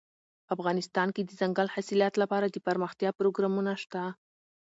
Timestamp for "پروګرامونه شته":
3.19-4.03